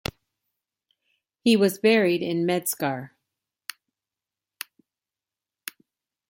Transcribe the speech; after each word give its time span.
He 1.43 1.55
was 1.55 1.77
buried 1.77 2.23
in 2.23 2.43
Medzkar. 2.47 3.11